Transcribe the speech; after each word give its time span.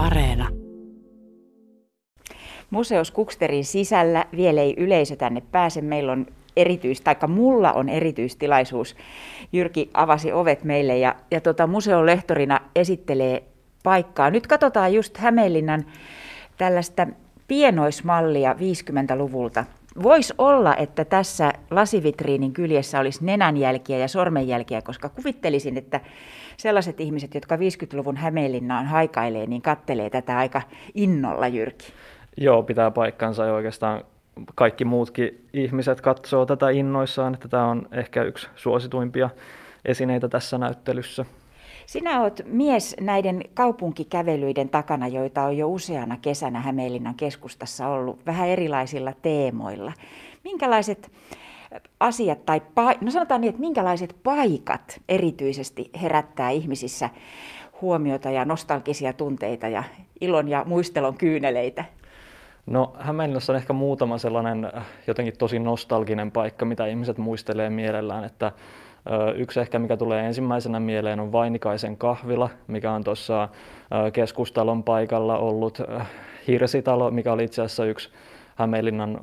Areena. 0.00 0.48
Museos 2.70 3.10
Kuksterin 3.10 3.64
sisällä 3.64 4.24
vielä 4.36 4.60
ei 4.60 4.74
yleisö 4.78 5.16
tänne 5.16 5.42
pääse. 5.52 5.80
Meillä 5.80 6.12
on 6.12 6.26
erityis, 6.56 7.00
taikka 7.00 7.26
mulla 7.26 7.72
on 7.72 7.88
erityistilaisuus. 7.88 8.96
Jyrki 9.52 9.90
avasi 9.94 10.32
ovet 10.32 10.64
meille 10.64 10.98
ja, 10.98 11.14
ja 11.30 11.40
tota, 11.40 11.66
museon 11.66 12.06
lehtorina 12.06 12.60
esittelee 12.74 13.42
paikkaa. 13.82 14.30
Nyt 14.30 14.46
katsotaan 14.46 14.94
just 14.94 15.16
Hämeenlinnan 15.16 15.84
tällaista 16.58 17.06
pienoismallia 17.48 18.52
50-luvulta. 18.52 19.64
Voisi 20.02 20.34
olla, 20.38 20.76
että 20.76 21.04
tässä 21.04 21.52
lasivitriinin 21.70 22.52
kyljessä 22.52 23.00
olisi 23.00 23.24
nenänjälkiä 23.24 23.98
ja 23.98 24.08
sormenjälkiä, 24.08 24.82
koska 24.82 25.08
kuvittelisin, 25.08 25.76
että 25.76 26.00
sellaiset 26.56 27.00
ihmiset, 27.00 27.34
jotka 27.34 27.56
50-luvun 27.56 28.16
Hämeenlinnaan 28.16 28.86
haikailee, 28.86 29.46
niin 29.46 29.62
kattelee 29.62 30.10
tätä 30.10 30.38
aika 30.38 30.62
innolla, 30.94 31.48
Jyrki. 31.48 31.92
Joo, 32.36 32.62
pitää 32.62 32.90
paikkansa 32.90 33.44
ja 33.44 33.54
oikeastaan 33.54 34.04
kaikki 34.54 34.84
muutkin 34.84 35.46
ihmiset 35.52 36.00
katsoo 36.00 36.46
tätä 36.46 36.70
innoissaan, 36.70 37.34
että 37.34 37.48
tämä 37.48 37.66
on 37.66 37.88
ehkä 37.92 38.22
yksi 38.22 38.48
suosituimpia 38.56 39.30
esineitä 39.84 40.28
tässä 40.28 40.58
näyttelyssä. 40.58 41.24
Sinä 41.90 42.20
olet 42.20 42.42
mies 42.46 42.96
näiden 43.00 43.42
kaupunkikävelyiden 43.54 44.68
takana, 44.68 45.08
joita 45.08 45.42
on 45.42 45.56
jo 45.56 45.68
useana 45.68 46.16
kesänä 46.22 46.60
Hämeenlinnan 46.60 47.14
keskustassa 47.14 47.88
ollut 47.88 48.26
vähän 48.26 48.48
erilaisilla 48.48 49.12
teemoilla. 49.22 49.92
Minkälaiset 50.44 51.12
asiat 52.00 52.44
tai, 52.46 52.60
no 53.00 53.10
sanotaan 53.10 53.40
niin, 53.40 53.48
että 53.48 53.60
minkälaiset 53.60 54.16
paikat 54.22 55.00
erityisesti 55.08 55.90
herättää 56.02 56.50
ihmisissä 56.50 57.10
huomiota 57.80 58.30
ja 58.30 58.44
nostalgisia 58.44 59.12
tunteita 59.12 59.68
ja 59.68 59.84
ilon 60.20 60.48
ja 60.48 60.64
muistelon 60.66 61.16
kyyneleitä? 61.16 61.84
No 62.66 62.92
Hämeenlinnassa 62.98 63.52
on 63.52 63.56
ehkä 63.56 63.72
muutama 63.72 64.18
sellainen 64.18 64.64
äh, 64.64 64.84
jotenkin 65.06 65.38
tosi 65.38 65.58
nostalginen 65.58 66.30
paikka, 66.30 66.64
mitä 66.64 66.86
ihmiset 66.86 67.18
muistelee 67.18 67.70
mielellään, 67.70 68.24
että 68.24 68.52
Yksi 69.36 69.60
ehkä, 69.60 69.78
mikä 69.78 69.96
tulee 69.96 70.26
ensimmäisenä 70.26 70.80
mieleen, 70.80 71.20
on 71.20 71.32
Vainikaisen 71.32 71.96
kahvila, 71.96 72.50
mikä 72.66 72.92
on 72.92 73.04
tuossa 73.04 73.48
keskustalon 74.12 74.82
paikalla 74.82 75.38
ollut 75.38 75.78
hirsitalo, 76.48 77.10
mikä 77.10 77.32
oli 77.32 77.44
itse 77.44 77.62
asiassa 77.62 77.84
yksi 77.84 78.10
Hämeenlinnan 78.56 79.20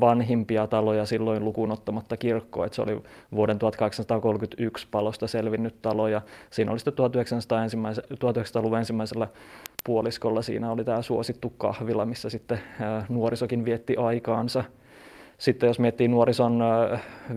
vanhimpia 0.00 0.66
taloja 0.66 1.06
silloin 1.06 1.44
lukuun 1.44 1.72
ottamatta 1.72 2.16
kirkkoa. 2.16 2.66
Että 2.66 2.76
se 2.76 2.82
oli 2.82 3.02
vuoden 3.34 3.58
1831 3.58 4.86
palosta 4.90 5.26
selvinnyt 5.26 5.82
talo 5.82 6.08
ja 6.08 6.22
siinä 6.50 6.70
oli 6.70 6.78
sitten 6.78 6.94
1900-luvun 8.14 8.78
ensimmäisellä 8.78 9.28
puoliskolla 9.84 10.42
siinä 10.42 10.72
oli 10.72 10.84
tämä 10.84 11.02
suosittu 11.02 11.50
kahvila, 11.50 12.06
missä 12.06 12.30
sitten 12.30 12.60
nuorisokin 13.08 13.64
vietti 13.64 13.96
aikaansa. 13.96 14.64
Sitten 15.38 15.66
jos 15.66 15.78
miettii 15.78 16.08
nuorison 16.08 16.62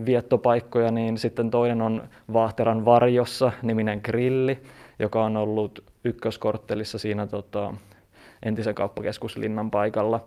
viettopaikkoja, 0.06 0.90
niin 0.90 1.18
sitten 1.18 1.50
toinen 1.50 1.82
on 1.82 2.08
Vaahteran 2.32 2.84
varjossa 2.84 3.52
niminen 3.62 4.00
grilli, 4.04 4.62
joka 4.98 5.24
on 5.24 5.36
ollut 5.36 5.84
ykköskorttelissa 6.04 6.98
siinä 6.98 7.26
tota, 7.26 7.74
entisen 8.42 8.74
kauppakeskuslinnan 8.74 9.70
paikalla. 9.70 10.24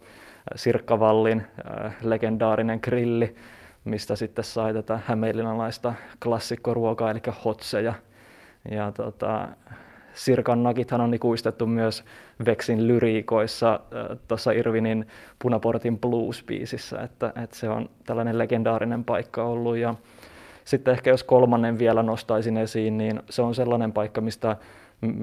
Sirkkavallin 0.56 1.44
äh, 1.86 1.96
legendaarinen 2.02 2.80
grilli, 2.84 3.36
mistä 3.86 4.16
sitten 4.16 4.44
sai 4.46 4.74
tätä 4.74 5.00
hämeenlinnalaista 5.06 5.94
klassikkoruokaa, 6.24 7.12
eli 7.12 7.22
hotseja. 7.46 7.94
Ja 8.72 8.92
tota, 8.92 9.48
Sirkan 10.16 10.64
nakithan 10.64 11.02
on 11.02 11.14
ikuistettu 11.14 11.66
myös 11.66 12.04
Veksin 12.46 12.88
lyriikoissa 12.88 13.74
äh, 13.74 14.18
tuossa 14.28 14.52
Irvinin 14.52 15.08
Punaportin 15.42 16.00
blues-biisissä, 16.00 17.04
että, 17.04 17.34
että 17.44 17.56
se 17.56 17.70
on 17.70 17.90
tällainen 18.06 18.38
legendaarinen 18.38 19.04
paikka 19.04 19.44
ollut. 19.44 19.78
Ja 19.78 19.96
sitten 20.66 20.92
ehkä 20.92 21.10
jos 21.10 21.24
kolmannen 21.24 21.80
vielä 21.80 22.04
nostaisin 22.04 22.58
esiin, 22.58 22.98
niin 22.98 23.24
se 23.30 23.42
on 23.42 23.56
sellainen 23.56 23.94
paikka, 23.94 24.22
mistä 24.22 24.58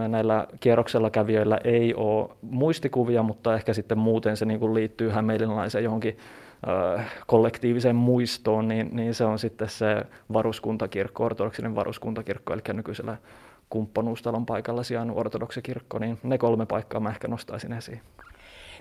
näillä 0.08 0.46
kierroksella 0.60 1.10
kävijöillä 1.10 1.58
ei 1.64 1.94
ole 1.94 2.28
muistikuvia, 2.42 3.22
mutta 3.22 3.54
ehkä 3.54 3.74
sitten 3.74 3.98
muuten 3.98 4.36
se 4.36 4.44
niin 4.44 4.74
liittyy 4.74 5.10
hämeenlinnaiseen 5.10 5.84
johonkin 5.84 6.18
äh, 6.98 7.12
kollektiiviseen 7.26 7.96
muistoon, 7.96 8.68
niin, 8.68 8.88
niin 8.92 9.14
se 9.14 9.24
on 9.24 9.38
sitten 9.38 9.68
se 9.68 10.02
varuskuntakirkko, 10.32 11.24
ortodoksinen 11.24 11.74
varuskuntakirkko, 11.74 12.52
eli 12.52 12.62
nykyisellä 12.72 13.16
kumppanuustalon 13.72 14.46
paikalla 14.46 14.82
sijaan 14.82 15.10
ortodoksikirkko, 15.10 15.98
niin 15.98 16.18
ne 16.22 16.38
kolme 16.38 16.66
paikkaa 16.66 17.00
mä 17.00 17.10
ehkä 17.10 17.28
nostaisin 17.28 17.72
esiin. 17.72 18.00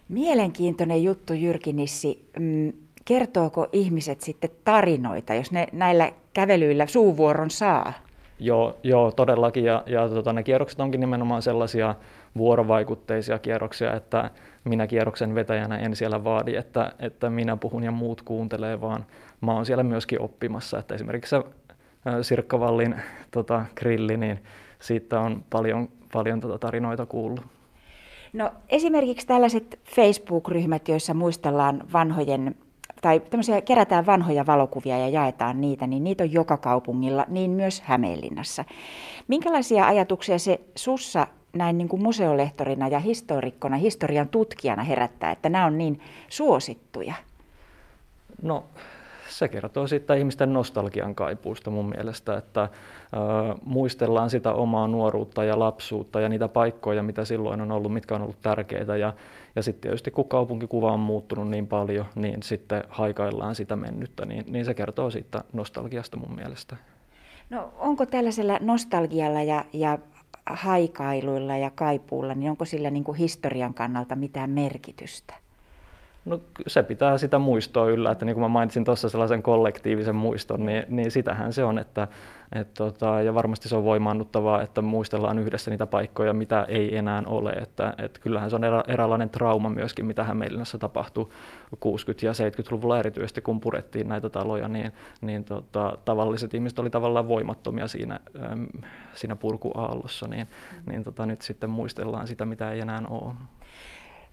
Mielenkiintoinen 0.10 1.04
juttu 1.04 1.34
Jyrki 1.34 1.74
Nissi. 1.74 2.30
Mm, 2.40 2.74
kertooko 3.06 3.68
ihmiset 3.72 4.22
sitten 4.22 4.50
tarinoita, 4.64 5.34
jos 5.34 5.52
ne 5.52 5.68
näillä 5.72 6.12
kävelyillä 6.34 6.88
suuvuoron 6.88 7.50
saa? 7.50 7.94
Joo, 8.40 8.80
joo 8.84 9.12
todellakin. 9.12 9.64
Ja, 9.64 9.84
ja 9.86 10.10
tota, 10.10 10.34
ne 10.34 10.44
kierrokset 10.44 10.80
onkin 10.80 11.00
nimenomaan 11.00 11.42
sellaisia 11.42 11.96
vuorovaikutteisia 12.38 13.40
kierroksia, 13.40 13.94
että 13.94 14.30
minä 14.64 14.88
kierroksen 14.88 15.36
vetäjänä 15.36 15.78
en 15.78 15.96
siellä 15.96 16.24
vaadi, 16.24 16.56
että, 16.56 16.92
että 17.00 17.30
minä 17.30 17.58
puhun 17.58 17.84
ja 17.84 17.92
muut 17.92 18.22
kuuntelee, 18.22 18.82
vaan 18.82 19.06
mä 19.42 19.54
oon 19.54 19.66
siellä 19.66 19.84
myöskin 19.84 20.22
oppimassa. 20.22 20.80
Että 20.80 20.96
esimerkiksi 20.96 21.30
se 21.30 21.44
Sirkkavallin 22.22 22.96
tota, 23.32 23.66
grilli, 23.76 24.18
niin 24.18 24.40
siitä 24.82 25.20
on 25.20 25.44
paljon, 25.50 25.90
paljon 26.14 26.42
tota 26.42 26.60
tarinoita 26.60 27.06
kuullut. 27.06 27.42
No 28.34 28.52
esimerkiksi 28.70 29.28
tällaiset 29.28 29.80
Facebook-ryhmät, 29.96 30.88
joissa 30.88 31.14
muistellaan 31.14 31.84
vanhojen 31.94 32.56
tai 33.02 33.20
tämmöisiä 33.20 33.62
kerätään 33.62 34.06
vanhoja 34.06 34.46
valokuvia 34.46 34.98
ja 34.98 35.10
jaetaan 35.10 35.62
niitä, 35.62 35.88
niin 35.88 36.04
niitä 36.04 36.24
on 36.24 36.34
joka 36.34 36.58
kaupungilla, 36.58 37.26
niin 37.28 37.52
myös 37.52 37.82
Hämeenlinnassa. 37.82 38.66
Minkälaisia 39.28 39.88
ajatuksia 39.88 40.40
se 40.40 40.60
sussa 40.76 41.28
näin 41.54 41.78
niin 41.78 41.90
kuin 41.90 42.04
museolehtorina 42.04 42.88
ja 42.88 43.00
historikkona, 43.00 43.78
historian 43.78 44.30
tutkijana 44.30 44.84
herättää, 44.84 45.32
että 45.32 45.50
nämä 45.50 45.66
on 45.66 45.78
niin 45.78 46.00
suosittuja? 46.30 47.14
No 48.42 48.64
se 49.32 49.48
kertoo 49.48 49.88
siitä 49.88 50.16
ihmisten 50.16 50.54
nostalgian 50.54 51.16
kaipuusta 51.16 51.70
mun 51.70 51.90
mielestä, 51.90 52.38
että 52.38 52.70
muistellaan 53.66 54.30
sitä 54.30 54.54
omaa 54.54 54.88
nuoruutta 54.88 55.44
ja 55.44 55.60
lapsuutta 55.60 56.22
ja 56.22 56.30
niitä 56.30 56.48
paikkoja, 56.48 57.04
mitä 57.04 57.26
silloin 57.26 57.62
on 57.62 57.72
ollut, 57.72 57.94
mitkä 57.94 58.16
on 58.16 58.22
ollut 58.22 58.42
tärkeitä. 58.42 58.98
Ja, 58.98 59.14
ja 59.56 59.64
sitten 59.64 59.82
tietysti 59.82 60.12
kun 60.12 60.28
kaupunkikuva 60.28 60.94
on 60.94 61.00
muuttunut 61.00 61.50
niin 61.50 61.68
paljon, 61.68 62.06
niin 62.16 62.44
sitten 62.44 62.84
haikaillaan 62.90 63.56
sitä 63.56 63.76
mennyttä, 63.76 64.26
niin, 64.26 64.46
niin 64.48 64.66
se 64.66 64.74
kertoo 64.74 65.10
siitä 65.10 65.44
nostalgiasta 65.54 66.18
mun 66.18 66.36
mielestä. 66.36 66.76
No 67.50 67.74
onko 67.78 68.06
tällaisella 68.06 68.58
nostalgialla 68.62 69.42
ja, 69.42 69.66
ja 69.74 70.00
haikailuilla 70.46 71.58
ja 71.58 71.72
kaipuulla, 71.76 72.36
niin 72.36 72.52
onko 72.52 72.66
sillä 72.66 72.90
niin 72.90 73.04
kuin 73.04 73.18
historian 73.18 73.74
kannalta 73.74 74.16
mitään 74.16 74.50
merkitystä? 74.50 75.34
No 76.26 76.40
se 76.68 76.84
pitää 76.84 77.18
sitä 77.18 77.40
muistoa 77.40 77.90
yllä, 77.90 78.12
että 78.12 78.26
niin 78.26 78.34
kuin 78.34 78.42
mä 78.42 78.48
mainitsin 78.48 78.84
tuossa 78.84 79.10
sellaisen 79.10 79.44
kollektiivisen 79.44 80.16
muiston, 80.16 80.66
niin, 80.66 80.84
niin 80.90 81.12
sitähän 81.12 81.54
se 81.54 81.64
on, 81.64 81.80
että 81.80 82.08
et 82.56 82.74
tota, 82.74 83.22
ja 83.22 83.34
varmasti 83.34 83.70
se 83.70 83.76
on 83.76 83.84
voimaannuttavaa, 83.84 84.62
että 84.62 84.82
muistellaan 84.82 85.40
yhdessä 85.40 85.72
niitä 85.72 85.88
paikkoja, 85.88 86.34
mitä 86.34 86.66
ei 86.68 86.98
enää 86.98 87.24
ole. 87.26 87.52
Että, 87.52 87.94
et 87.98 88.20
kyllähän 88.20 88.50
se 88.50 88.56
on 88.56 88.64
erä, 88.64 88.84
eräänlainen 88.88 89.30
trauma 89.30 89.70
myöskin, 89.70 90.06
mitä 90.06 90.24
Hämeenlinnassa 90.24 90.78
tapahtui 90.78 91.30
60- 91.76 91.78
ja 92.22 92.32
70-luvulla 92.32 93.00
erityisesti, 93.00 93.42
kun 93.42 93.60
purettiin 93.60 94.10
näitä 94.10 94.30
taloja, 94.30 94.68
niin, 94.68 94.92
niin 95.22 95.44
tota, 95.44 95.98
tavalliset 96.06 96.54
ihmiset 96.54 96.80
oli 96.80 96.90
tavallaan 96.90 97.28
voimattomia 97.28 97.88
siinä, 97.88 98.20
äm, 98.52 98.68
siinä 99.14 99.36
purkuaallossa, 99.36 100.28
niin, 100.28 100.48
niin 100.86 101.04
tota, 101.04 101.26
nyt 101.26 101.42
sitten 101.42 101.70
muistellaan 101.70 102.28
sitä, 102.28 102.46
mitä 102.46 102.72
ei 102.72 102.80
enää 102.80 103.02
ole. 103.10 103.34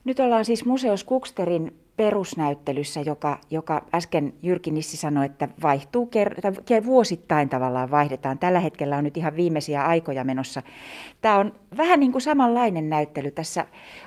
Nyt 0.05 0.21
ollaan 0.21 0.45
siis 0.45 0.65
Museos 0.65 1.05
Kuksterin 1.05 1.79
perusnäyttelyssä, 1.97 3.01
joka, 3.01 3.39
joka 3.51 3.85
äsken 3.95 4.33
Jyrki 4.43 4.71
Nissi 4.71 4.97
sanoi, 4.97 5.27
että 5.27 5.49
vaihtuu 5.63 6.11
ker- 6.17 6.85
vuosittain 6.85 7.49
tavallaan 7.49 7.91
vaihdetaan. 7.91 8.39
Tällä 8.39 8.61
hetkellä 8.61 8.97
on 8.97 9.05
nyt 9.05 9.17
ihan 9.17 9.37
viimeisiä 9.37 9.85
aikoja 9.85 10.25
menossa. 10.25 10.63
Tämä 11.21 11.39
on 11.39 11.53
vähän 11.77 12.01
niin 12.01 12.13
kuin 12.13 12.23
samanlainen 12.23 12.91
näyttely. 12.91 13.31
Tässä 13.31 13.67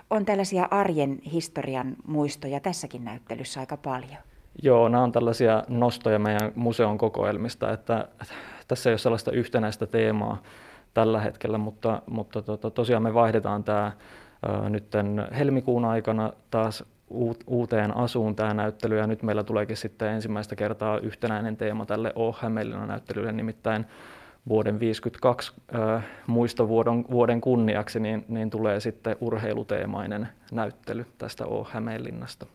on 0.10 0.26
tällaisia 0.26 0.68
arjen 0.72 1.20
historian 1.34 1.96
muistoja 2.08 2.60
tässäkin 2.60 3.06
näyttelyssä 3.06 3.60
aika 3.60 3.78
paljon. 3.78 4.18
Joo, 4.64 4.90
nämä 4.90 5.04
on 5.04 5.12
tällaisia 5.12 5.64
nostoja 5.68 6.20
meidän 6.20 6.52
museon 6.56 6.98
kokoelmista, 6.98 7.74
että 7.74 8.08
tässä 8.68 8.90
ei 8.90 8.92
ole 8.92 8.98
sellaista 8.98 9.32
yhtenäistä 9.32 9.86
teemaa 9.86 10.42
tällä 10.94 11.22
hetkellä, 11.22 11.58
mutta, 11.58 12.02
mutta 12.10 12.42
to, 12.42 12.58
tosiaan 12.58 13.04
me 13.04 13.14
vaihdetaan 13.14 13.64
tämä 13.64 13.92
nyt 14.70 14.86
helmikuun 15.38 15.86
aikana 15.86 16.34
taas 16.52 16.84
uuteen 17.48 17.98
asuun 17.98 18.36
tämä 18.36 18.54
näyttely 18.54 18.98
ja 18.98 19.08
nyt 19.08 19.24
meillä 19.24 19.44
tuleekin 19.44 19.78
sitten 19.78 20.08
ensimmäistä 20.10 20.56
kertaa 20.56 21.00
yhtenäinen 21.00 21.58
teema 21.58 21.86
tälle 21.86 22.14
O 22.16 22.36
Hämeenlinnan 22.40 22.88
näyttelylle, 22.88 23.32
nimittäin 23.32 23.86
vuoden 24.50 24.80
52 24.80 25.52
äh, 25.76 26.04
muistovuoden 26.28 27.06
vuoden 27.12 27.42
kunniaksi, 27.42 28.00
niin, 28.00 28.26
niin 28.28 28.50
tulee 28.50 28.80
sitten 28.80 29.16
urheiluteemainen 29.22 30.28
näyttely 30.52 31.06
tästä 31.18 31.46
O 31.46 31.68
Hämeenlinnasta. 31.72 32.46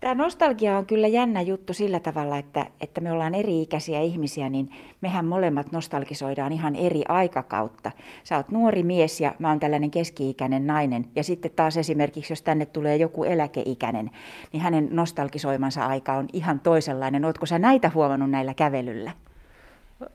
Tämä 0.00 0.14
nostalgia 0.14 0.78
on 0.78 0.86
kyllä 0.86 1.08
jännä 1.08 1.40
juttu 1.40 1.72
sillä 1.72 2.00
tavalla, 2.00 2.38
että, 2.38 2.66
että 2.80 3.00
me 3.00 3.12
ollaan 3.12 3.34
eri-ikäisiä 3.34 4.00
ihmisiä, 4.00 4.48
niin 4.48 4.70
mehän 5.00 5.24
molemmat 5.24 5.72
nostalgisoidaan 5.72 6.52
ihan 6.52 6.76
eri 6.76 7.02
aikakautta. 7.08 7.90
Sä 8.24 8.36
oot 8.36 8.50
nuori 8.50 8.82
mies 8.82 9.20
ja 9.20 9.34
mä 9.38 9.48
oon 9.48 9.60
tällainen 9.60 9.90
keski-ikäinen 9.90 10.66
nainen. 10.66 11.06
Ja 11.16 11.24
sitten 11.24 11.50
taas 11.56 11.76
esimerkiksi, 11.76 12.32
jos 12.32 12.42
tänne 12.42 12.66
tulee 12.66 12.96
joku 12.96 13.24
eläkeikäinen, 13.24 14.10
niin 14.52 14.60
hänen 14.60 14.88
nostalgisoimansa 14.90 15.86
aika 15.86 16.12
on 16.12 16.28
ihan 16.32 16.60
toisenlainen. 16.60 17.24
Ootko 17.24 17.46
sä 17.46 17.58
näitä 17.58 17.90
huomannut 17.94 18.30
näillä 18.30 18.54
kävelyllä? 18.54 19.10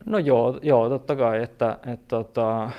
No 0.06 0.18
joo, 0.18 0.59
joo 0.62 0.89
totta 0.89 1.15
kai, 1.15 1.44
että, 1.44 1.71
että, 1.71 1.91
että 1.91 2.07
tota, 2.07 2.69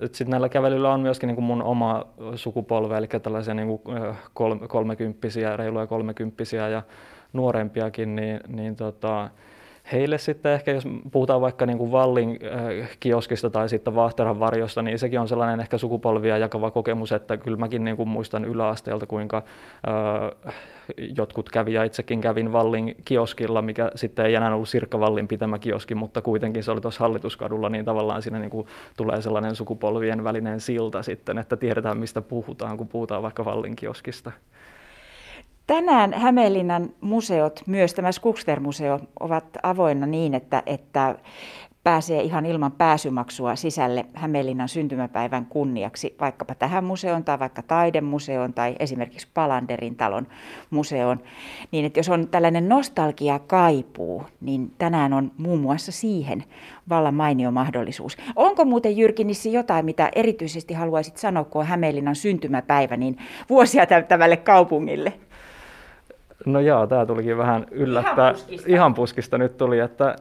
sitten 0.00 0.30
näillä 0.30 0.48
kävelyillä 0.48 0.92
on 0.92 1.00
myöskin 1.00 1.26
niin 1.26 1.34
kuin 1.34 1.44
mun 1.44 1.62
oma 1.62 2.04
sukupolve, 2.34 2.96
eli 2.96 3.06
tällaisia 3.06 3.54
niin 3.54 3.68
kuin 3.68 3.96
kolmekymppisiä, 4.68 5.56
reiluja 5.56 5.86
kolmekymppisiä 5.86 6.68
ja 6.68 6.82
nuorempiakin, 7.32 8.16
niin, 8.16 8.40
niin 8.48 8.76
tota, 8.76 9.30
heille 9.92 10.18
sitten 10.18 10.52
ehkä, 10.52 10.70
jos 10.70 10.84
puhutaan 11.12 11.40
vaikka 11.40 11.66
niin 11.66 11.78
kuin 11.78 11.92
Vallin 11.92 12.38
äh, 12.80 12.88
kioskista 13.00 13.50
tai 13.50 13.68
sitten 13.68 13.94
Vahteran 13.94 14.40
varjosta, 14.40 14.82
niin 14.82 14.98
sekin 14.98 15.20
on 15.20 15.28
sellainen 15.28 15.60
ehkä 15.60 15.78
sukupolvia 15.78 16.38
jakava 16.38 16.70
kokemus, 16.70 17.12
että 17.12 17.36
kyllä 17.36 17.56
mäkin 17.56 17.84
niin 17.84 17.96
kuin 17.96 18.08
muistan 18.08 18.44
yläasteelta, 18.44 19.06
kuinka 19.06 19.42
äh, 20.46 20.54
jotkut 21.16 21.50
kävi 21.50 21.72
ja 21.72 21.84
itsekin 21.84 22.20
kävin 22.20 22.52
Vallin 22.52 22.96
kioskilla, 23.04 23.62
mikä 23.62 23.90
sitten 23.94 24.26
ei 24.26 24.34
enää 24.34 24.54
ollut 24.54 24.68
Sirkka 24.68 25.00
Vallin 25.00 25.28
pitämä 25.28 25.58
kioski, 25.58 25.94
mutta 25.94 26.22
kuitenkin 26.22 26.62
se 26.62 26.70
oli 26.70 26.80
tuossa 26.80 27.00
hallituskadulla, 27.00 27.68
niin 27.68 27.84
tavallaan 27.84 28.22
siinä 28.22 28.38
niin 28.38 28.50
kuin 28.50 28.66
tulee 28.96 29.22
sellainen 29.22 29.54
sukupolvien 29.54 30.24
välinen 30.24 30.60
silta 30.60 31.02
sitten, 31.02 31.38
että 31.38 31.56
tiedetään 31.56 31.98
mistä 31.98 32.22
puhutaan, 32.22 32.76
kun 32.76 32.88
puhutaan 32.88 33.22
vaikka 33.22 33.44
Vallin 33.44 33.76
kioskista. 33.76 34.32
Tänään 35.66 36.12
Hämeenlinnan 36.12 36.90
museot, 37.00 37.62
myös 37.66 37.94
tämä 37.94 38.12
Skugster-museo, 38.12 39.00
ovat 39.20 39.44
avoinna 39.62 40.06
niin, 40.06 40.34
että, 40.34 40.62
että 40.66 41.14
pääsee 41.84 42.22
ihan 42.22 42.46
ilman 42.46 42.72
pääsymaksua 42.72 43.56
sisälle 43.56 44.06
Hämeenlinnan 44.14 44.68
syntymäpäivän 44.68 45.46
kunniaksi, 45.46 46.16
vaikkapa 46.20 46.54
tähän 46.54 46.84
museoon 46.84 47.24
tai 47.24 47.38
vaikka 47.38 47.62
taidemuseoon 47.62 48.54
tai 48.54 48.76
esimerkiksi 48.78 49.28
Palanderin 49.34 49.96
talon 49.96 50.26
museoon. 50.70 51.20
Niin 51.72 51.84
että 51.84 51.98
jos 51.98 52.08
on 52.08 52.28
tällainen 52.28 52.68
nostalgia 52.68 53.38
kaipuu, 53.38 54.22
niin 54.40 54.72
tänään 54.78 55.12
on 55.12 55.32
muun 55.38 55.60
muassa 55.60 55.92
siihen 55.92 56.44
vallan 56.88 57.14
mainio 57.14 57.50
mahdollisuus. 57.50 58.16
Onko 58.36 58.64
muuten 58.64 58.96
Jyrki 58.96 59.24
Nissi 59.24 59.52
jotain, 59.52 59.84
mitä 59.84 60.10
erityisesti 60.14 60.74
haluaisit 60.74 61.16
sanoa, 61.16 61.44
kun 61.44 61.60
on 61.60 61.66
Hämeenlinnan 61.66 62.16
syntymäpäivä, 62.16 62.96
niin 62.96 63.18
vuosia 63.50 63.86
täyttävälle 63.86 64.36
kaupungille? 64.36 65.12
No 66.46 66.60
joo, 66.60 66.86
tämä 66.86 67.06
tulikin 67.06 67.38
vähän 67.38 67.66
yllättää. 67.70 68.30
Ihan 68.30 68.34
puskista. 68.34 68.70
Ihan 68.70 68.94
puskista 68.94 69.38
nyt 69.38 69.56
tuli, 69.56 69.78
että 69.78 70.16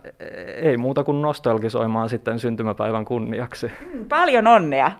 ei 0.61 0.77
muuta 0.77 1.03
kuin 1.03 1.21
nostalgisoimaan 1.21 2.09
sitten 2.09 2.39
syntymäpäivän 2.39 3.05
kunniaksi. 3.05 3.71
Mm, 3.93 4.05
paljon 4.05 4.47
onnea! 4.47 4.91